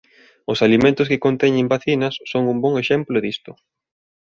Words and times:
Os 0.51 0.59
alimentos 0.67 1.09
que 1.11 1.23
conteñan 1.25 1.71
vacinas 1.73 2.15
son 2.31 2.43
un 2.53 2.57
bo 2.63 2.71
exemplo 2.83 3.17
disto. 3.25 3.51